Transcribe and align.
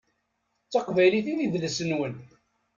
D 0.65 0.69
taqbylit 0.71 1.27
i 1.31 1.33
d 1.37 1.39
idles-nwen. 1.45 2.15